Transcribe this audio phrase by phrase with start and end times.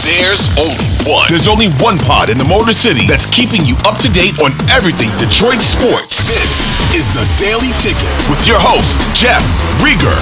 [0.00, 1.28] There's only one.
[1.28, 4.52] There's only one pod in the Motor City that's keeping you up to date on
[4.70, 6.24] everything Detroit sports.
[6.24, 6.64] This
[6.96, 9.44] is the Daily Ticket with your host, Jeff
[9.84, 10.16] Riger.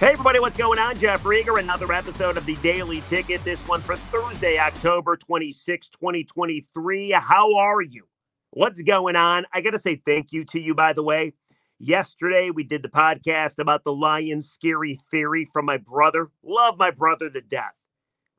[0.00, 0.98] Hey everybody, what's going on?
[0.98, 3.44] Jeff Riger, another episode of the Daily Ticket.
[3.44, 7.10] This one for Thursday, October 26, 2023.
[7.10, 8.06] How are you?
[8.52, 9.44] What's going on?
[9.52, 11.34] I got to say thank you to you, by the way.
[11.78, 16.30] Yesterday, we did the podcast about the Lions scary theory from my brother.
[16.42, 17.74] Love my brother to death.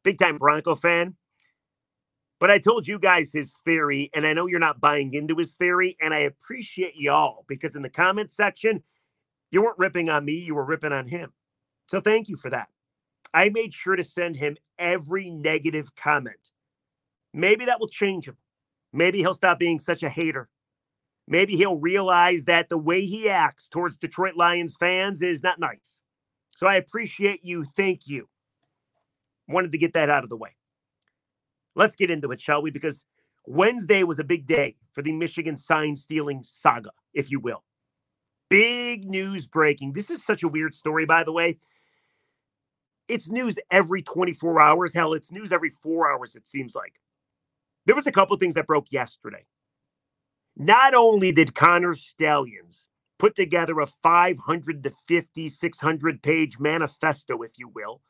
[0.03, 1.15] Big time Bronco fan.
[2.39, 5.53] But I told you guys his theory, and I know you're not buying into his
[5.53, 8.81] theory, and I appreciate y'all because in the comment section,
[9.51, 11.33] you weren't ripping on me, you were ripping on him.
[11.87, 12.69] So thank you for that.
[13.35, 16.51] I made sure to send him every negative comment.
[17.33, 18.37] Maybe that will change him.
[18.91, 20.49] Maybe he'll stop being such a hater
[21.27, 25.99] maybe he'll realize that the way he acts towards Detroit Lions fans is not nice.
[26.55, 27.63] So I appreciate you.
[27.63, 28.29] Thank you.
[29.47, 30.55] Wanted to get that out of the way.
[31.75, 32.71] Let's get into it, shall we?
[32.71, 33.05] Because
[33.45, 37.63] Wednesday was a big day for the Michigan sign stealing saga, if you will.
[38.49, 39.93] Big news breaking.
[39.93, 41.59] This is such a weird story, by the way.
[43.07, 44.93] It's news every 24 hours.
[44.93, 46.93] Hell, it's news every four hours, it seems like.
[47.85, 49.45] There was a couple things that broke yesterday.
[50.59, 52.87] Not only did Connor Stalions
[53.19, 58.01] put together a 500 to 50, 600 page manifesto, if you will,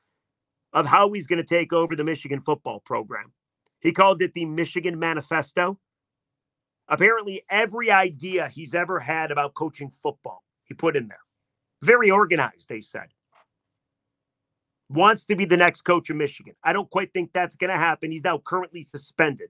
[0.71, 3.33] of how he's going to take over the Michigan football program.
[3.81, 5.77] He called it the Michigan Manifesto.
[6.87, 11.19] Apparently, every idea he's ever had about coaching football, he put in there.
[11.81, 13.09] Very organized, they said.
[14.89, 16.55] Wants to be the next coach of Michigan.
[16.63, 18.09] I don't quite think that's going to happen.
[18.09, 19.49] He's now currently suspended.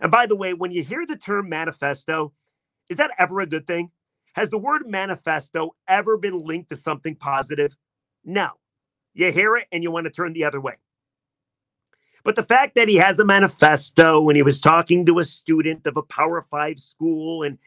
[0.00, 2.32] And by the way, when you hear the term manifesto,
[2.88, 3.90] is that ever a good thing?
[4.34, 7.76] Has the word manifesto ever been linked to something positive?
[8.24, 8.50] No.
[9.14, 10.74] You hear it and you want to turn the other way.
[12.24, 15.86] But the fact that he has a manifesto and he was talking to a student
[15.86, 17.58] of a Power Five school and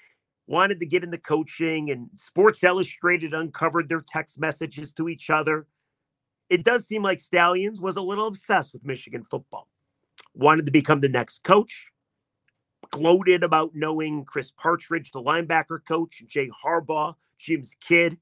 [0.48, 5.67] wanted to get into coaching, and Sports Illustrated uncovered their text messages to each other,
[6.49, 9.67] it does seem like Stalions was a little obsessed with Michigan football.
[10.33, 11.92] Wanted to become the next coach,
[12.95, 18.17] gloated about knowing Chris Partridge, the linebacker coach, Jay Harbaugh, Jim's kid.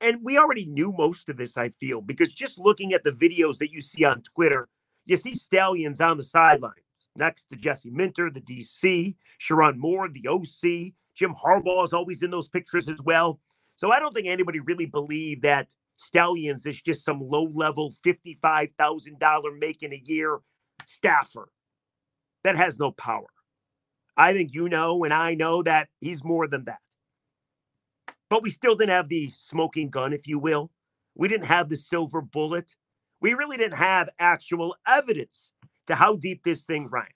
[0.00, 3.56] And we already knew most of this, I feel, because just looking at the videos
[3.58, 4.68] that you see on Twitter,
[5.06, 6.74] you see Stalions on the sidelines
[7.16, 10.92] next to Jesse Minter, the DC, Sherrone Moore, the OC.
[11.14, 13.40] Jim Harbaugh is always in those pictures as well.
[13.76, 19.58] So I don't think anybody really believed that Stalions is just some low level $55,000
[19.58, 20.40] making a year
[20.86, 21.48] staffer
[22.44, 23.26] that has no power.
[24.16, 26.78] I think you know and I know that he's more than that.
[28.28, 30.70] But we still didn't have the smoking gun, if you will.
[31.14, 32.74] We didn't have the silver bullet.
[33.20, 35.52] We really didn't have actual evidence
[35.86, 37.06] to how deep this thing ran.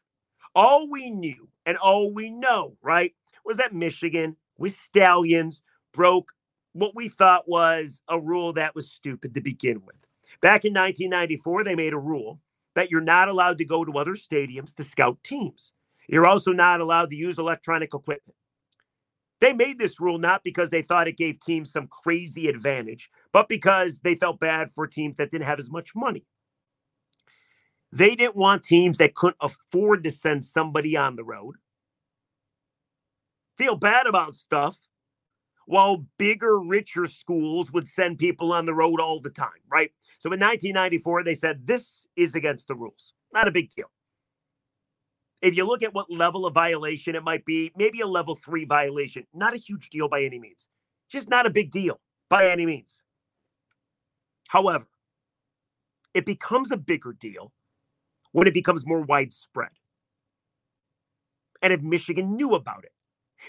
[0.54, 5.62] All we knew and all we know, right, was that Michigan with Stalions
[5.92, 6.32] broke
[6.72, 9.96] what we thought was a rule that was stupid to begin with.
[10.40, 12.40] Back in 1994, they made a rule
[12.74, 15.72] that you're not allowed to go to other stadiums to scout teams.
[16.10, 18.34] You're also not allowed to use electronic equipment.
[19.40, 23.48] They made this rule not because they thought it gave teams some crazy advantage, but
[23.48, 26.26] because they felt bad for teams that didn't have as much money.
[27.92, 31.56] They didn't want teams that couldn't afford to send somebody on the road,
[33.56, 34.78] feel bad about stuff,
[35.66, 39.92] while bigger, richer schools would send people on the road all the time, right?
[40.18, 43.14] So in 1994, they said this is against the rules.
[43.32, 43.90] Not a big deal
[45.42, 48.64] if you look at what level of violation it might be, maybe a level three
[48.64, 50.68] violation, not a huge deal by any means,
[51.08, 53.02] just not a big deal by any means.
[54.48, 54.86] However,
[56.12, 57.52] it becomes a bigger deal
[58.32, 59.70] when it becomes more widespread.
[61.62, 62.92] And if Michigan knew about it,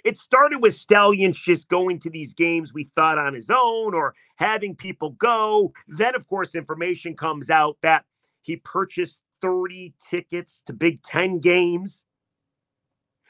[0.06, 4.16] it started with Stalions just going to these games we thought on his own or
[4.38, 5.74] having people go.
[5.88, 8.06] Then, of course, information comes out that
[8.42, 12.03] he purchased 30 tickets to Big Ten games.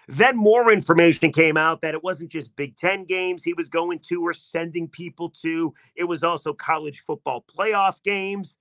[0.08, 4.00] Then more information came out that it wasn't just Big Ten games he was going
[4.10, 8.56] to or sending people to, it was also college football playoff games.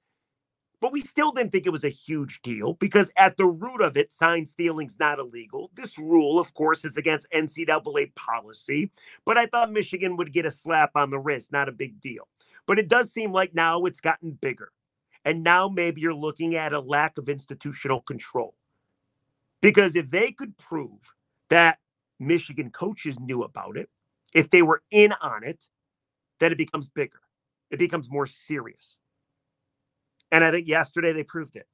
[0.80, 3.98] But we still didn't think it was a huge deal because at the root of
[3.98, 5.70] it, sign stealing's not illegal.
[5.74, 8.90] This rule, of course, is against NCAA policy.
[9.26, 12.28] But I thought Michigan would get a slap on the wrist, not a big deal.
[12.66, 14.72] But it does seem like now it's gotten bigger.
[15.24, 18.54] And now maybe you're looking at a lack of institutional control.
[19.60, 21.12] Because if they could prove
[21.50, 21.78] that
[22.18, 23.90] Michigan coaches knew about it,
[24.34, 25.66] if they were in on it,
[26.38, 27.20] then it becomes bigger.
[27.70, 28.98] It becomes more serious.
[30.32, 31.66] And I think yesterday they proved it.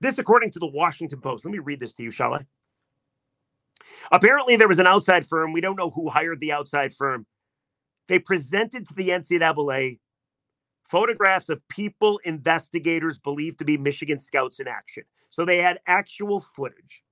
[0.00, 1.44] This, according to the Washington Post.
[1.44, 2.46] Let me read this to you, shall I?
[4.10, 5.52] Apparently, there was an outside firm.
[5.52, 7.26] We don't know who hired the outside firm.
[8.08, 9.98] They presented to the NCAA
[10.84, 15.04] photographs of people investigators believed to be Michigan scouts in action.
[15.30, 17.02] So they had actual footage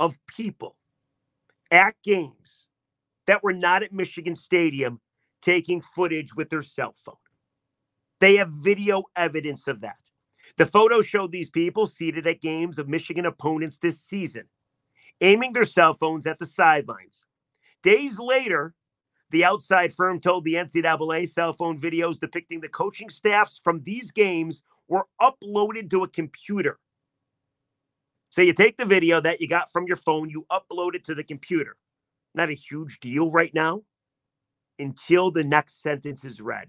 [0.00, 0.76] of people
[1.70, 2.66] at games
[3.26, 5.00] that were not at Michigan Stadium
[5.42, 7.16] taking footage with their cell phone.
[8.20, 9.98] They have video evidence of that.
[10.56, 14.44] The photo showed these people seated at games of Michigan opponents this season,
[15.20, 17.26] aiming their cell phones at the sidelines.
[17.82, 18.74] Days later,
[19.30, 24.10] the outside firm told the NCAA cell phone videos depicting the coaching staffs from these
[24.10, 26.78] games were uploaded to a computer.
[28.30, 31.14] So you take the video that you got from your phone, you upload it to
[31.14, 31.76] the computer.
[32.34, 33.82] Not a huge deal right now
[34.78, 36.68] until the next sentence is read.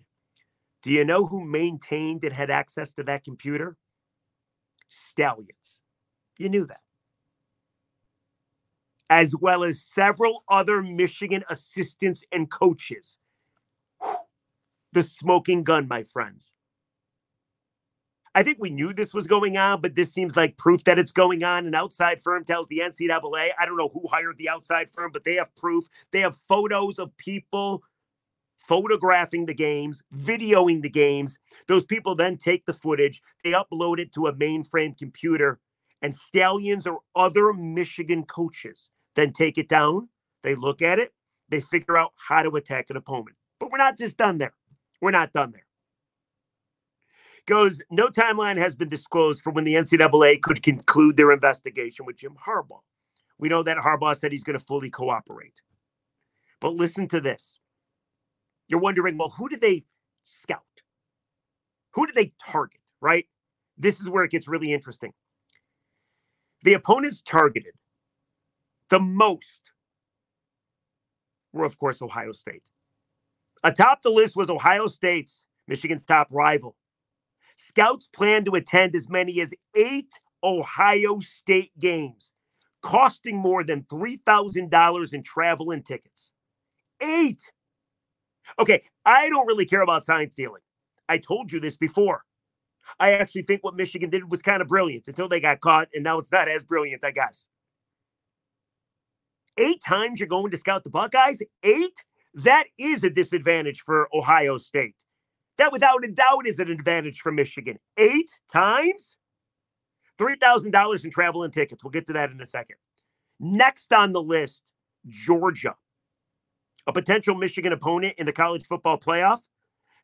[0.81, 3.77] Do you know who maintained and had access to that computer?
[4.87, 5.81] Stalions.
[6.37, 6.79] You knew that.
[9.09, 13.17] As well as several other Michigan assistants and coaches.
[14.91, 16.51] The smoking gun, my friends.
[18.33, 21.11] I think we knew this was going on, but this seems like proof that it's
[21.11, 21.67] going on.
[21.67, 25.23] An outside firm tells the NCAA, I don't know who hired the outside firm, but
[25.23, 25.85] they have proof.
[26.11, 27.83] They have photos of people
[28.59, 31.37] photographing the games, videoing the games.
[31.67, 35.59] Those people then take the footage, they upload it to a mainframe computer,
[36.01, 40.09] and Stalions or other Michigan coaches then take it down.
[40.43, 41.13] They look at it,
[41.49, 43.35] they figure out how to attack an opponent.
[43.59, 44.53] But we're not just done there.
[45.01, 45.65] We're not done there.
[47.45, 52.17] Goes, no timeline has been disclosed for when the NCAA could conclude their investigation with
[52.17, 52.81] Jim Harbaugh.
[53.39, 55.61] We know that Harbaugh said he's going to fully cooperate.
[56.61, 57.59] But listen to this
[58.69, 59.83] you're wondering, well, who did they
[60.23, 60.61] scout?
[61.93, 63.25] Who did they target, right?
[63.77, 65.11] This is where it gets really interesting.
[66.63, 67.73] The opponents targeted
[68.89, 69.71] the most
[71.53, 72.63] were, of course, Ohio State.
[73.63, 76.75] Atop the list was Ohio State's Michigan's top rival.
[77.57, 80.11] Scouts plan to attend as many as eight
[80.43, 82.31] Ohio State games,
[82.81, 86.31] costing more than $3,000 in travel and tickets.
[87.01, 87.51] Eight.
[88.57, 90.61] Okay, I don't really care about sign stealing.
[91.07, 92.23] I told you this before.
[92.99, 96.03] I actually think what Michigan did was kind of brilliant until they got caught, and
[96.03, 97.47] now it's not as brilliant, I guess.
[99.59, 101.41] Eight times you're going to scout the Buckeyes?
[101.63, 102.03] Eight?
[102.33, 104.95] That is a disadvantage for Ohio State.
[105.57, 107.77] That, without a doubt, is an advantage for Michigan.
[107.97, 109.17] Eight times?
[110.17, 111.83] $3,000 in travel and tickets.
[111.83, 112.77] We'll get to that in a second.
[113.39, 114.63] Next on the list,
[115.07, 115.75] Georgia
[116.89, 119.41] a potential Michigan opponent in the college football playoff.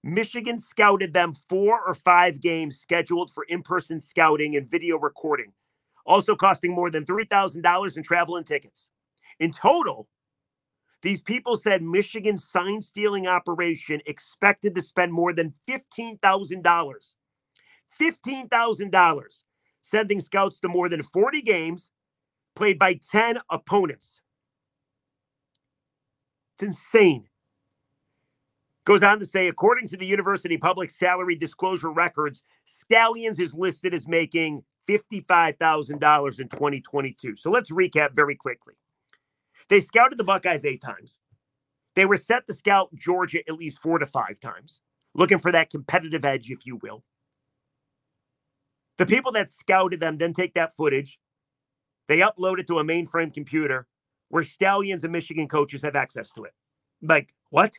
[0.03, 5.53] Michigan scouted them four or five games scheduled for in person scouting and video recording,
[6.05, 8.89] also costing more than $3,000 in travel and tickets.
[9.39, 10.07] In total,
[11.01, 16.19] these people said Michigan's sign stealing operation expected to spend more than $15,000.
[18.01, 19.43] $15,000
[19.81, 21.89] sending scouts to more than 40 games
[22.55, 24.21] played by 10 opponents.
[26.55, 27.27] It's insane.
[28.85, 33.93] Goes on to say, according to the university public salary disclosure records, Stalions is listed
[33.93, 37.35] as making $55,000 in 2022.
[37.35, 38.75] So let's recap very quickly.
[39.69, 41.19] They scouted the Buckeyes eight times.
[41.95, 44.81] They were set to scout Georgia at least four to five times,
[45.13, 47.03] looking for that competitive edge, if you will.
[48.97, 51.19] The people that scouted them then take that footage,
[52.07, 53.87] they upload it to a mainframe computer,
[54.29, 56.53] where Stalions and Michigan coaches have access to it.
[57.01, 57.73] Like, what?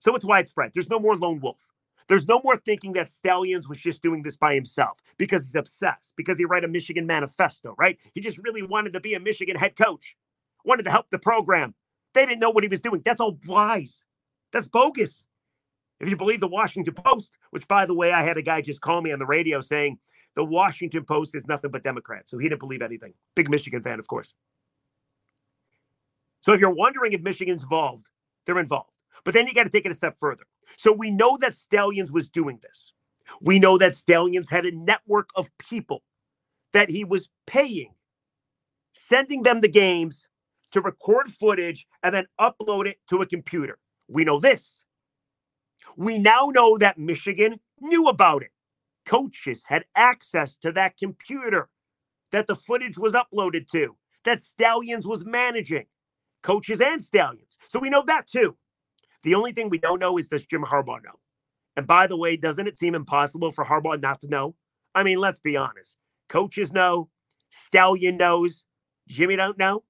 [0.00, 0.72] So it's widespread.
[0.74, 1.68] There's no more lone wolf.
[2.08, 6.14] There's no more thinking that Stalions was just doing this by himself because he's obsessed,
[6.16, 7.98] because he wrote a Michigan manifesto, right?
[8.12, 10.16] He just really wanted to be a Michigan head coach,
[10.64, 11.74] wanted to help the program.
[12.14, 13.02] They didn't know what he was doing.
[13.04, 14.04] That's all lies.
[14.52, 15.24] That's bogus.
[16.00, 18.80] If you believe the Washington Post, which by the way, I had a guy just
[18.80, 19.98] call me on the radio saying
[20.34, 22.30] the Washington Post is nothing but Democrats.
[22.30, 23.14] So he didn't believe anything.
[23.34, 24.34] Big Michigan fan, of course.
[26.40, 28.10] So if you're wondering if Michigan's involved,
[28.46, 28.90] they're involved.
[29.24, 30.44] But then you got to take it a step further.
[30.76, 32.92] So we know that Stalions was doing this.
[33.40, 36.02] We know that Stalions had a network of people
[36.72, 37.94] that he was paying,
[38.92, 40.28] sending them the games
[40.72, 43.78] to record footage and then upload it to a computer.
[44.08, 44.82] We know this.
[45.96, 48.50] We now know that Michigan knew about it.
[49.04, 51.68] Coaches had access to that computer
[52.30, 55.86] that the footage was uploaded to, that Stalions was managing
[56.42, 57.56] coaches and Stalions.
[57.68, 58.56] So we know that too.
[59.22, 61.20] The only thing we don't know is does Jim Harbaugh know?
[61.76, 64.56] And by the way, doesn't it seem impossible for Harbaugh not to know?
[64.94, 65.96] I mean, let's be honest.
[66.28, 67.08] Coaches know,
[67.50, 68.64] Stallion knows,
[69.08, 69.84] Jimmy don't know.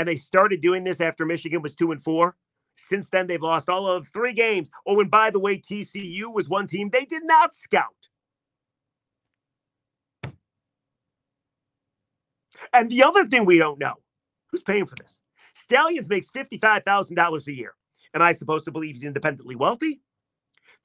[0.00, 2.34] And they started doing this after Michigan was two and four.
[2.74, 4.70] Since then, they've lost all of three games.
[4.86, 8.08] Oh, and by the way, TCU was one team they did not scout.
[12.72, 13.96] And the other thing we don't know
[14.50, 15.20] who's paying for this?
[15.52, 17.74] Stalions makes $55,000 a year.
[18.14, 20.00] Am I supposed to believe he's independently wealthy?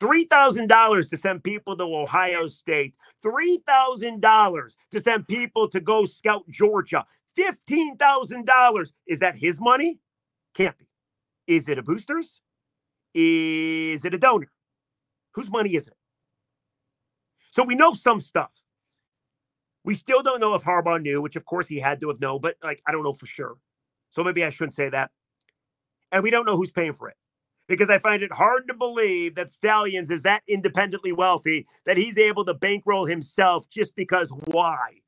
[0.01, 7.05] $3,000 to send people to Ohio State, $3,000 to send people to go scout Georgia,
[7.38, 8.94] $15,000.
[9.08, 10.00] Is that his money?
[10.54, 10.86] Can't be.
[11.48, 12.42] Is it a booster's?
[13.13, 14.51] Is it a donor?
[15.34, 15.96] Whose money is it?
[17.51, 18.51] So we know some stuff.
[19.84, 22.42] We still don't know if Harbaugh knew, which of course he had to have known,
[22.42, 23.56] but like I don't know for sure.
[24.10, 25.12] So maybe I shouldn't say that.
[26.12, 27.15] And we don't know who's paying for it
[27.68, 32.18] because I find it hard to believe that Stalions is that independently wealthy that he's
[32.18, 35.01] able to bankroll himself just because why?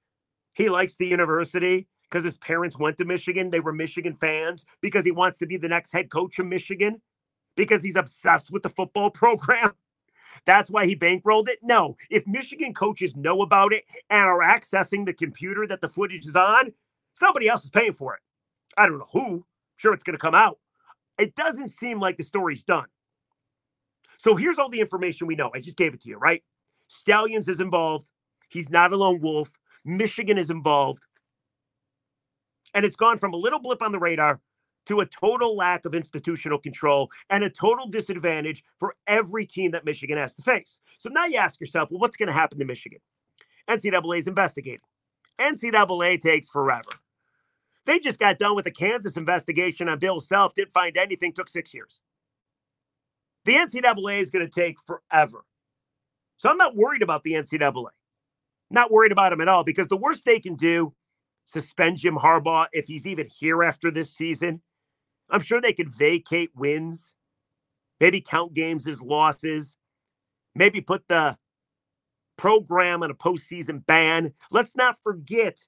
[0.54, 3.50] He likes the university because his parents went to Michigan.
[3.50, 7.02] They were Michigan fans because he wants to be the next head coach of Michigan
[7.56, 9.74] because he's obsessed with the football program.
[10.46, 11.60] That's why he bankrolled it.
[11.62, 16.26] No, if Michigan coaches know about it and are accessing the computer that the footage
[16.26, 16.74] is on,
[17.16, 18.22] somebody else is paying for it.
[18.78, 19.36] I don't know who.
[19.38, 19.44] I'm
[19.78, 20.60] sure it's going to come out.
[21.18, 22.86] It doesn't seem like the story's done.
[24.20, 25.52] So here's all the information we know.
[25.54, 26.44] I just gave it to you, right?
[26.88, 28.10] Stalions is involved.
[28.50, 29.52] He's not a lone wolf.
[29.84, 31.06] Michigan is involved.
[32.78, 34.40] And it's gone from a little blip on the radar
[34.86, 39.84] to a total lack of institutional control and a total disadvantage for every team that
[39.84, 40.80] Michigan has to face.
[41.00, 43.00] So now you ask yourself, well, what's going to happen to Michigan?
[43.68, 44.82] NCAA is investigating.
[45.40, 46.92] NCAA takes forever.
[47.88, 51.50] They just got done with the Kansas investigation on Bill Self, didn't find anything, took
[51.50, 52.00] six years.
[53.46, 55.46] The NCAA is going to take forever.
[56.38, 57.88] So I'm not worried about the NCAA.
[58.70, 60.94] Not worried about them at all because the worst they can do,
[61.48, 64.62] suspend Jim Harbaugh if he's even here after this season.
[65.30, 67.16] I'm sure they could vacate wins,
[68.00, 69.76] maybe count games as losses,
[70.54, 71.38] maybe put the
[72.38, 74.34] program on a postseason ban.
[74.52, 75.64] Let's not forget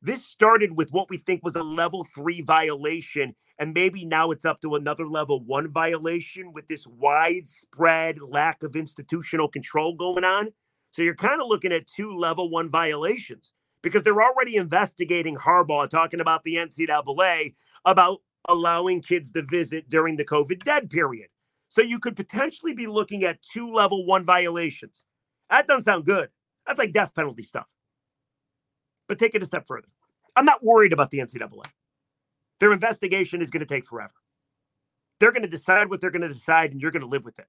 [0.00, 4.44] this started with what we think was a level three violation, and maybe now it's
[4.44, 10.50] up to another level one violation with this widespread lack of institutional control going on.
[10.92, 15.88] So you're kind of looking at two level one violations because they're already investigating Harbaugh,
[15.88, 17.54] talking about the NCAA
[17.84, 21.28] about allowing kids to visit during the COVID dead period.
[21.68, 25.04] So you could potentially be looking at two level one violations.
[25.50, 26.30] That doesn't sound good.
[26.66, 27.66] That's like death penalty stuff.
[29.06, 29.88] But take it a step further.
[30.36, 31.64] I'm not worried about the NCAA.
[32.60, 34.12] Their investigation is going to take forever.
[35.20, 37.38] They're going to decide what they're going to decide, and you're going to live with
[37.38, 37.46] it.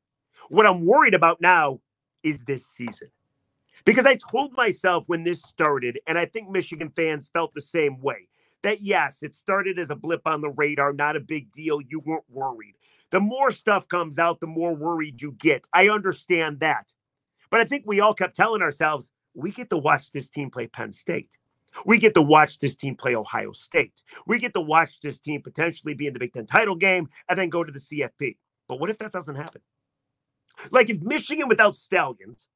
[0.50, 1.82] What I'm worried about now
[2.24, 3.10] is this season.
[3.90, 8.00] Because I told myself when this started, and I think Michigan fans felt the same
[8.00, 8.30] way,
[8.62, 11.82] that yes, it started as a blip on the radar, not a big deal.
[11.82, 12.76] You weren't worried.
[13.10, 15.66] The more stuff comes out, the more worried you get.
[15.74, 16.94] I understand that.
[17.50, 20.68] But I think we all kept telling ourselves, we get to watch this team play
[20.68, 21.32] Penn State.
[21.84, 24.04] We get to watch this team play Ohio State.
[24.28, 27.40] We get to watch this team potentially be in the Big Ten title game and
[27.40, 28.38] then go to the CFP.
[28.68, 29.62] But what if that doesn't happen?
[30.70, 32.50] Like if Michigan without Stalions,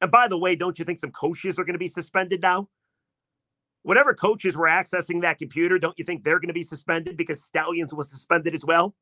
[0.00, 2.68] and by the way, don't you think some coaches are going to be suspended now?
[3.82, 7.42] Whatever coaches were accessing that computer, don't you think they're going to be suspended because
[7.42, 8.94] Stalions was suspended as well?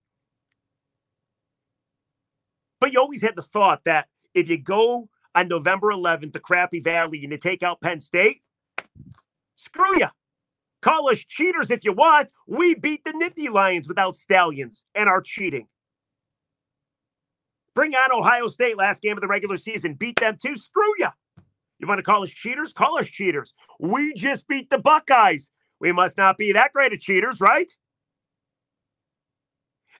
[2.80, 6.80] But you always had the thought that if you go on November 11th to Crappy
[6.80, 8.42] Valley and you take out Penn State,
[9.56, 10.08] Screw you.
[10.82, 12.32] Call us cheaters if you want.
[12.46, 15.66] We beat the Nittany Lions without Stalions and are cheating.
[17.74, 19.94] Bring on Ohio State last game of the regular season.
[19.94, 20.56] Beat them too.
[20.56, 21.08] Screw you.
[21.78, 22.72] You want to call us cheaters?
[22.72, 23.52] Call us cheaters.
[23.80, 25.50] We just beat the Buckeyes.
[25.80, 27.70] We must not be that great of cheaters, right?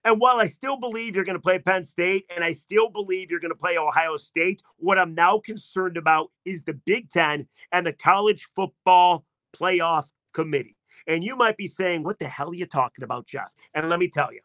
[0.05, 3.31] And while I still believe you're going to play Penn State and I still believe
[3.31, 7.49] you're going to play Ohio State, what I'm now concerned about is the Big Ten
[7.73, 9.25] and the college football
[9.57, 10.77] playoff committee.
[11.07, 13.51] And you might be saying, What the hell are you talking about, Jeff?
[13.73, 14.41] And let me tell you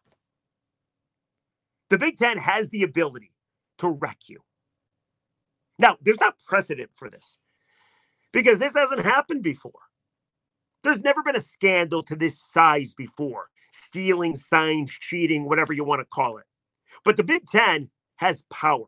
[1.89, 3.31] the Big Ten has the ability
[3.79, 4.39] to wreck you.
[5.77, 7.39] Now, there's not precedent for this
[8.31, 9.71] because this hasn't happened before.
[10.83, 16.01] There's never been a scandal to this size before stealing, signs, cheating, whatever you want
[16.01, 16.45] to call it.
[17.05, 18.85] But the Big Ten has power.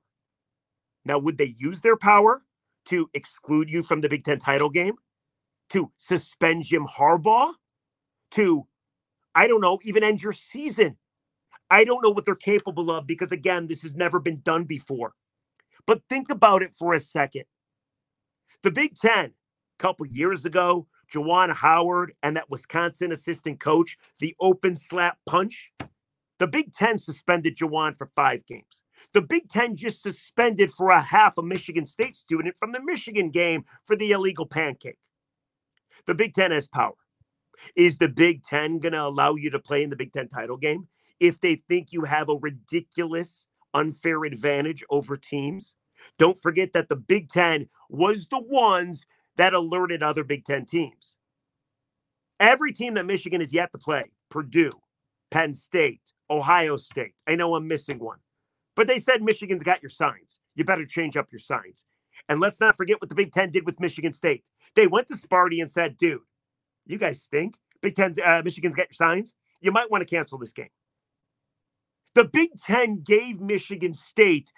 [1.05, 2.43] Now, would they use their power
[2.86, 4.96] to exclude you from the Big Ten title game?
[5.72, 7.53] to suspend Jim Harbaugh,
[8.31, 8.67] to,
[9.34, 10.98] I don't know, even end your season.
[11.71, 15.13] I don't know what they're capable of because, again, this has never been done before.
[15.87, 17.45] But think about it for a second.
[18.61, 19.31] The Big Ten, a
[19.79, 25.71] couple years ago, Juwan Howard and that Wisconsin assistant coach, the open slap punch.
[26.39, 28.83] The Big Ten suspended Juwan for five games.
[29.13, 33.29] The Big Ten just suspended for a half a Michigan State student from the Michigan
[33.29, 34.97] game for the illegal pancake.
[36.05, 36.95] The Big Ten has power.
[37.75, 40.57] Is the Big Ten going to allow you to play in the Big Ten title
[40.57, 40.87] game
[41.21, 45.75] if they think you have a ridiculous, unfair advantage over teams?
[46.17, 49.05] Don't forget that the Big Ten was the ones
[49.37, 51.15] that alerted other Big Ten teams.
[52.39, 54.81] Every team that Michigan has yet to play Purdue,
[55.29, 57.13] Penn State, Ohio State.
[57.27, 58.17] I know I'm missing one,
[58.75, 60.39] but they said Michigan's got your signs.
[60.55, 61.85] You better change up your signs.
[62.29, 64.43] And let's not forget what the Big Ten did with Michigan State.
[64.75, 66.21] They went to Sparty and said, dude,
[66.87, 67.57] you guys stink.
[67.81, 69.33] Big Ten, uh, Michigan's got your signs.
[69.61, 70.69] You might want to cancel this game.
[72.15, 74.51] The Big Ten gave Michigan State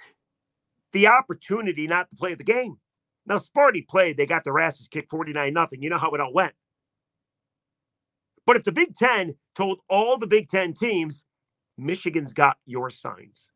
[0.91, 2.77] the opportunity not to play the game.
[3.25, 5.81] Now, Sparty played, they got their asses kicked 49 nothing.
[5.81, 6.53] You know how it all went.
[8.45, 11.23] But if the Big Ten told all the Big Ten teams,
[11.77, 13.49] Michigan's got your signs,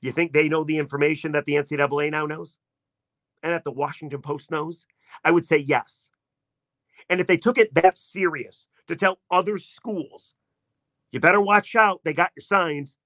[0.00, 2.58] you think they know the information that the NCAA now knows
[3.42, 4.86] and that the Washington Post knows?
[5.24, 6.08] I would say yes.
[7.08, 10.34] And if they took it that serious to tell other schools,
[11.10, 12.96] you better watch out, they got your signs.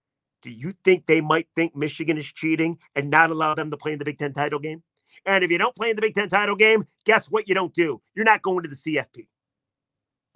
[0.42, 3.92] Do you think they might think Michigan is cheating and not allow them to play
[3.92, 4.82] in the Big Ten title game?
[5.26, 7.74] And if you don't play in the Big Ten title game, guess what you don't
[7.74, 8.00] do?
[8.14, 9.26] You're not going to the CFP.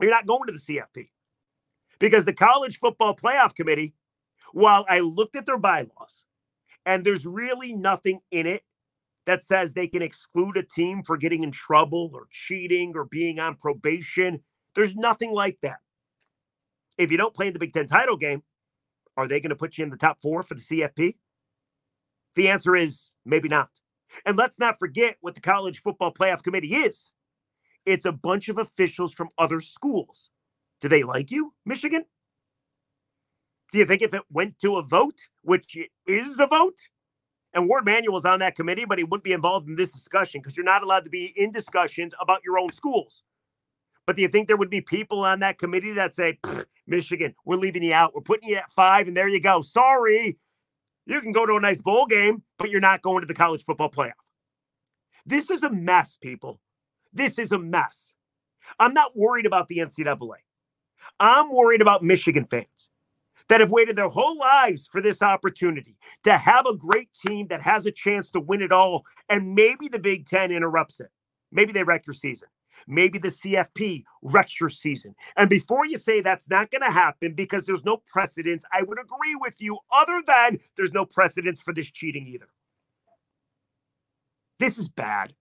[0.00, 1.10] You're not going to the CFP
[2.00, 3.94] because the College Football Playoff Committee,
[4.52, 6.24] while I looked at their bylaws
[6.84, 8.62] and there's really nothing in it
[9.26, 13.38] that says they can exclude a team for getting in trouble or cheating or being
[13.38, 14.40] on probation,
[14.74, 15.78] there's nothing like that.
[16.98, 18.42] If you don't play in the Big Ten title game,
[19.16, 21.16] are they going to put you in the top four for the CFP?
[22.34, 23.70] The answer is maybe not.
[24.26, 27.12] And let's not forget what the College Football Playoff Committee is
[27.84, 30.30] it's a bunch of officials from other schools.
[30.80, 32.04] Do they like you, Michigan?
[33.72, 36.78] Do you think if it went to a vote, which is a vote,
[37.54, 40.56] and Warde Manuel's on that committee, but he wouldn't be involved in this discussion because
[40.56, 43.22] you're not allowed to be in discussions about your own schools.
[44.12, 46.38] But do you think there would be people on that committee that say,
[46.86, 48.14] Michigan, we're leaving you out.
[48.14, 49.62] We're putting you at five, and there you go.
[49.62, 50.36] Sorry.
[51.06, 53.64] You can go to a nice bowl game, but you're not going to the college
[53.64, 54.20] football playoff.
[55.24, 56.60] This is a mess, people.
[57.10, 58.12] This is a mess.
[58.78, 60.40] I'm not worried about the NCAA.
[61.18, 62.90] I'm worried about Michigan fans
[63.48, 67.62] that have waited their whole lives for this opportunity to have a great team that
[67.62, 69.06] has a chance to win it all.
[69.30, 71.08] And maybe the Big Ten interrupts it.
[71.50, 72.48] Maybe they wreck your season.
[72.86, 75.14] Maybe the CFP wrecks your season.
[75.36, 78.98] And before you say that's not going to happen because there's no precedence, I would
[78.98, 82.48] agree with you, other than there's no precedence for this cheating either.
[84.58, 85.34] This is bad.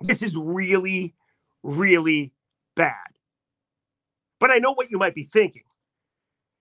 [0.00, 1.14] This is really,
[1.62, 2.32] really
[2.74, 3.08] bad.
[4.40, 5.62] But I know what you might be thinking.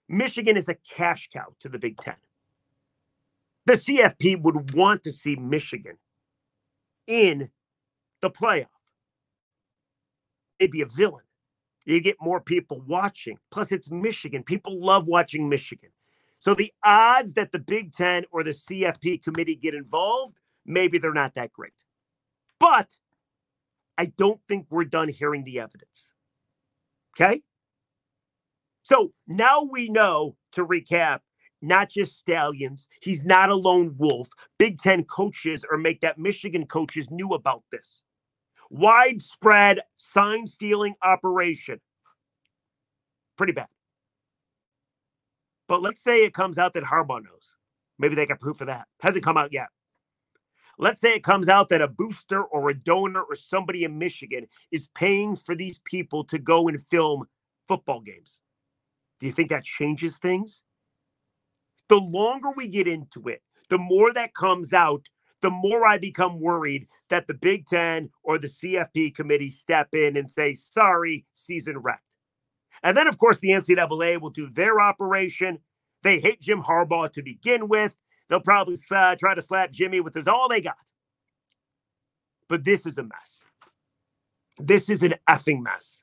[0.08, 2.16] Michigan is a cash cow to the Big Ten.
[3.66, 5.98] The CFP would want to see Michigan
[7.08, 7.50] in
[8.22, 8.68] the playoff.
[10.62, 11.24] It'd be a villain.
[11.86, 13.40] You get more people watching.
[13.50, 14.44] Plus, it's Michigan.
[14.44, 15.90] People love watching Michigan.
[16.38, 21.14] So the odds that the Big Ten or the CFP committee get involved, maybe they're
[21.14, 21.74] not that great.
[22.60, 22.92] But
[23.98, 26.12] I don't think we're done hearing the evidence.
[27.18, 27.42] Okay.
[28.84, 31.22] So now we know to recap,
[31.60, 32.88] not just Stalions.
[33.02, 34.30] He's not a lone wolf.
[34.60, 38.04] Big Ten coaches or make that Michigan coaches knew about this
[38.72, 41.80] widespread sign stealing operation.
[43.38, 43.68] Pretty bad.
[45.68, 47.54] But let's say it comes out that Harbaugh knows.
[48.00, 48.88] Maybe they got proof of that.
[49.02, 49.68] Hasn't come out yet.
[50.80, 54.48] Let's say it comes out that a booster or a donor or somebody in Michigan
[54.72, 57.26] is paying for these people to go and film
[57.68, 58.42] football games.
[59.20, 60.64] Do you think that changes things?
[61.90, 65.06] The longer we get into it, the more that comes out,
[65.42, 70.16] the more I become worried that the Big Ten or the CFP committee step in
[70.18, 72.04] and say, sorry, season wrecked.
[72.84, 75.60] And then, of course, the NCAA will do their operation.
[76.04, 77.96] They hate Jim Harbaugh to begin with.
[78.30, 80.78] They'll probably uh, try to slap Jimmy with his all they got.
[82.48, 83.42] But this is a mess.
[84.58, 86.02] This is an effing mess.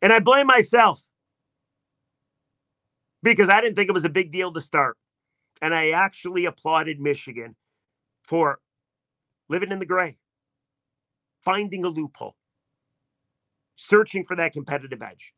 [0.00, 1.02] And I blame myself
[3.22, 4.96] because I didn't think it was a big deal to start.
[5.62, 7.56] And I actually applauded Michigan
[8.24, 8.60] for
[9.48, 10.18] living in the gray,
[11.40, 12.36] finding a loophole,
[13.76, 15.32] searching for that competitive edge.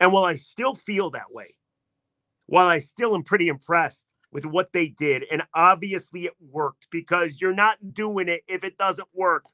[0.00, 1.54] And while I still feel that way,
[2.46, 5.24] while I still am pretty impressed with what they did.
[5.30, 9.44] And obviously it worked because you're not doing it if it doesn't work.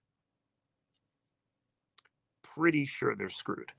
[2.43, 3.73] Pretty sure they're screwed.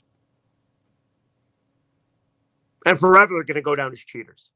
[2.85, 4.51] And forever they're going to go down as cheaters.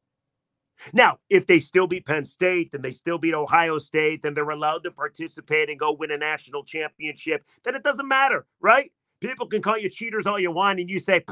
[0.93, 4.49] Now, if they still beat Penn State and they still beat Ohio State and they're
[4.49, 8.91] allowed to participate and go win a national championship, then it doesn't matter, right?
[9.21, 11.23] People can call you cheaters all you want, and you say,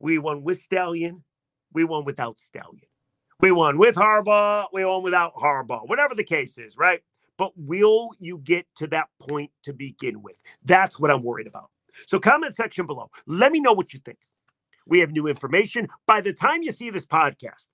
[0.00, 1.24] we won with Stallion,
[1.72, 2.88] we won without Stallion.
[3.40, 7.02] We won with Harbaugh, we won without Harbaugh, whatever the case is, right?
[7.36, 10.40] But will you get to that point to begin with?
[10.64, 11.70] That's what I'm worried about.
[12.06, 13.10] So, comment section below.
[13.26, 14.18] Let me know what you think.
[14.86, 15.88] We have new information.
[16.06, 17.66] By the time you see this podcast,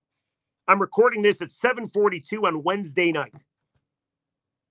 [0.70, 3.42] I'm recording this at 7:42 on Wednesday night.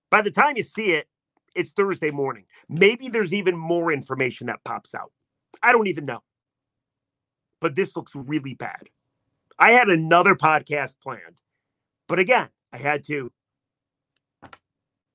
[0.09, 1.09] By the time you see it,
[1.55, 2.45] it's Thursday morning.
[2.69, 5.11] Maybe there's even more information that pops out.
[5.61, 6.23] I don't even know.
[7.59, 8.87] But this looks really bad.
[9.59, 11.41] I had another podcast planned,
[12.07, 13.33] but again, I had to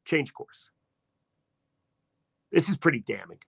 [0.05, 0.69] change course.
[2.53, 3.41] This is pretty damning.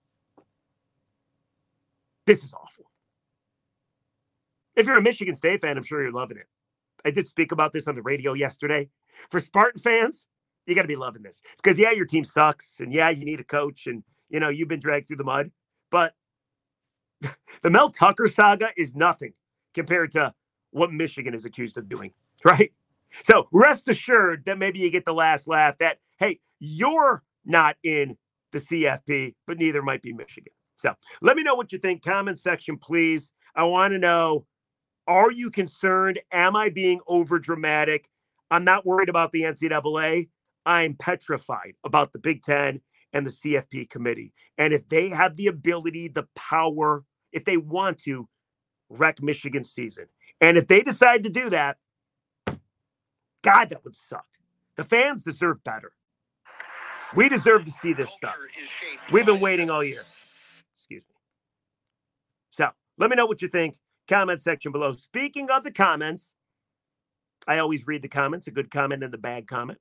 [2.24, 2.90] This is awful.
[4.74, 6.48] If you're a Michigan State fan, I'm sure you're loving it.
[7.06, 8.88] I did speak about this on the radio yesterday.
[9.30, 10.26] For Spartan fans,
[10.66, 12.80] you got to be loving this because, yeah, your team sucks.
[12.80, 13.86] And yeah, you need a coach.
[13.86, 15.52] And, you know, you've been dragged through the mud.
[15.92, 16.14] But
[17.62, 19.34] the Mel Tucker saga is nothing
[19.72, 20.34] compared to
[20.72, 22.12] what Michigan is accused of doing,
[22.44, 22.72] right?
[23.22, 28.18] So rest assured that maybe you get the last laugh that, hey, you're not in
[28.50, 30.52] the CFP, but neither might be Michigan.
[30.74, 30.92] So
[31.22, 32.04] let me know what you think.
[32.04, 33.30] Comment section, please.
[33.54, 34.44] I want to know
[35.06, 36.20] are you concerned?
[36.32, 38.08] Am I being over dramatic?
[38.50, 40.28] I'm not worried about the NCAA.
[40.64, 42.80] I'm petrified about the Big Ten
[43.12, 44.32] and the CFP committee.
[44.58, 48.28] And if they have the ability, the power, if they want to
[48.88, 50.06] wreck Michigan's season,
[50.40, 51.78] and if they decide to do that,
[53.42, 54.26] God, that would suck.
[54.76, 55.92] The fans deserve better.
[57.14, 58.36] We deserve to see this stuff.
[59.12, 60.02] We've been waiting all year.
[60.76, 61.14] Excuse me.
[62.50, 63.76] So let me know what you think.
[64.08, 64.92] Comment section below.
[64.92, 66.32] Speaking of the comments,
[67.46, 69.78] I always read the comments, a good comment and the bad comment.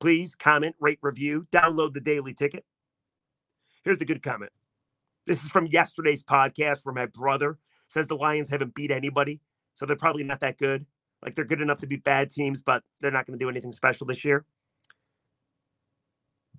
[0.00, 2.64] Please comment, rate, review, download the daily ticket.
[3.84, 4.52] Here's the good comment.
[5.26, 9.40] This is from yesterday's podcast where my brother says the Lions haven't beat anybody.
[9.74, 10.86] So they're probably not that good.
[11.22, 13.72] Like they're good enough to beat bad teams, but they're not going to do anything
[13.72, 14.44] special this year.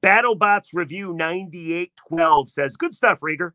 [0.02, 3.52] BattleBots Review 9812 says, Good stuff, Riger.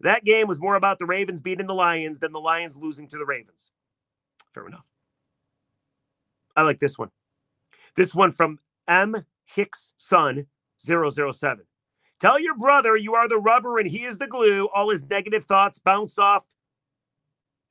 [0.00, 3.18] That game was more about the Ravens beating the Lions than the Lions losing to
[3.18, 3.70] the Ravens.
[4.54, 4.86] Fair enough.
[6.56, 7.10] I like this one.
[7.96, 8.58] This one from
[8.88, 9.24] M.
[9.44, 10.46] Hicks Son
[10.78, 11.64] 007.
[12.20, 14.68] Tell your brother you are the rubber and he is the glue.
[14.74, 16.44] All his negative thoughts bounce off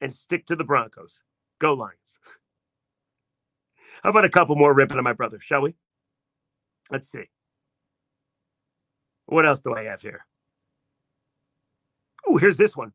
[0.01, 1.21] and stick to the Broncos.
[1.59, 2.19] Go Lions.
[4.03, 5.75] How about a couple more ripping on my brother, shall we?
[6.89, 7.29] Let's see.
[9.25, 10.25] What else do I have here?
[12.27, 12.93] Oh, here's this one.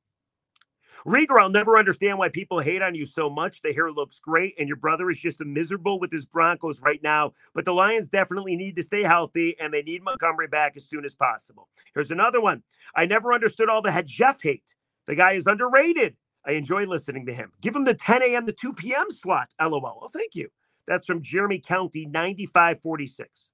[1.06, 3.60] Riger, I'll never understand why people hate on you so much.
[3.60, 7.34] The hair looks great, and your brother is just miserable with his Broncos right now.
[7.52, 11.04] But the Lions definitely need to stay healthy, and they need Montgomery back as soon
[11.04, 11.68] as possible.
[11.92, 12.62] Here's another one.
[12.96, 14.74] I never understood all the Jeff hate.
[15.06, 16.16] The guy is underrated.
[16.46, 17.52] I enjoy listening to him.
[17.60, 18.46] Give him the 10 a.m.
[18.46, 19.10] to 2 p.m.
[19.10, 19.50] slot.
[19.60, 20.00] LOL.
[20.02, 20.48] Oh, thank you.
[20.86, 23.50] That's from Jeremy County, 9546.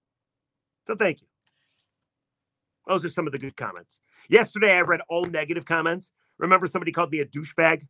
[0.87, 1.30] So thank you.
[2.91, 4.01] Those are some of the good comments.
[4.29, 6.11] Yesterday, I read all negative comments.
[6.39, 7.87] Remember, somebody called me a douchebag?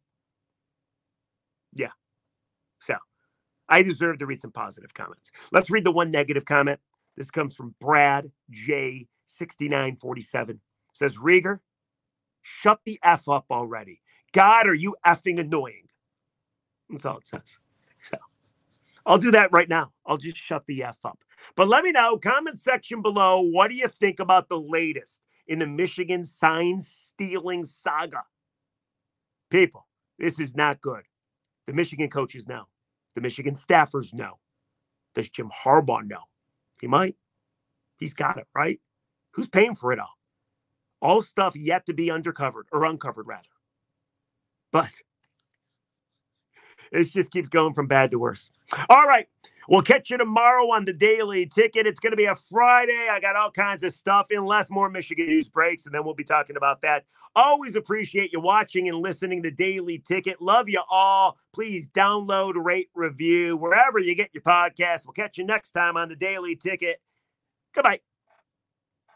[1.73, 1.93] Yeah.
[2.81, 2.97] So
[3.67, 5.31] I deserve to read some positive comments.
[5.53, 6.81] Let's read the one negative comment.
[7.17, 10.59] This comes from Brad J6947.
[10.93, 11.61] Says, Riger,
[12.43, 14.03] shut the F up already.
[14.35, 15.87] God, are you effing annoying?
[16.91, 17.59] That's all it says.
[18.03, 18.19] So
[19.07, 19.93] I'll do that right now.
[20.05, 21.21] I'll just shut the F up.
[21.57, 25.59] But let me know, comment section below, what do you think about the latest in
[25.59, 28.23] the Michigan sign stealing saga?
[29.51, 29.87] People,
[30.19, 31.03] this is not good.
[31.67, 32.67] The Michigan coaches know.
[33.15, 34.39] The Michigan staffers know.
[35.15, 36.23] Does Jim Harbaugh know?
[36.81, 37.17] He might.
[37.99, 38.81] He's got it, right?
[39.33, 40.19] Who's paying for it all?
[41.03, 43.49] All stuff yet to be undercovered or uncovered, rather.
[44.73, 44.93] But
[46.93, 48.51] it just keeps going from bad to worse.
[48.89, 49.27] All right.
[49.69, 51.87] We'll catch you tomorrow on the daily ticket.
[51.87, 53.09] It's going to be a Friday.
[53.09, 56.25] I got all kinds of stuff, unless more Michigan news breaks, and then we'll be
[56.25, 57.05] talking about that.
[57.37, 60.43] Always appreciate you watching and listening to Daily Ticket.
[60.43, 61.39] Love you all.
[61.53, 65.07] Please download, rate, review wherever you get your podcast.
[65.07, 66.99] We'll catch you next time on the Daily Ticket.
[67.73, 68.01] Goodbye.